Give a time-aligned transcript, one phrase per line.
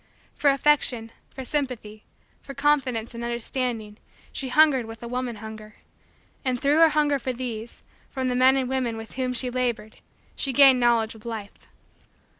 [0.33, 2.05] For affection, for sympathy,
[2.41, 3.99] for confidence, and understanding,
[4.31, 5.75] she hungered with a woman hunger;
[6.43, 9.97] and, through her hunger for these, from the men and women with whom she labored
[10.35, 11.67] she gained Knowledge of Life.